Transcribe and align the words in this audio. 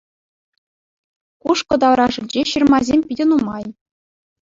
Кушкӑ 1.45 1.75
таврашӗнче 1.85 2.41
ҫырмасем 2.55 2.99
питӗ 3.09 3.25
нумай. 3.33 3.65